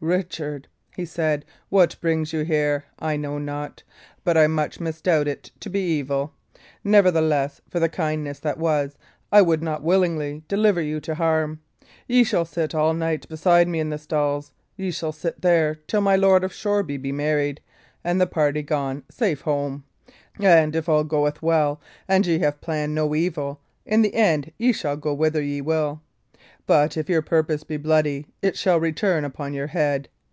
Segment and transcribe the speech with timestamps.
[0.00, 3.82] "Richard," he said, "what brings you here, I know not;
[4.22, 6.34] but I much misdoubt it to be evil.
[6.82, 8.98] Nevertheless, for the kindness that was,
[9.32, 11.60] I would not willingly deliver you to harm.
[12.06, 16.02] Ye shall sit all night beside me in the stalls: ye shall sit there till
[16.02, 17.62] my Lord of Shoreby be married,
[18.02, 19.84] and the party gone safe home;
[20.38, 24.70] and if all goeth well, and ye have planned no evil, in the end ye
[24.70, 26.02] shall go whither ye will.
[26.66, 30.08] But if your purpose be bloody, it shall return upon your head.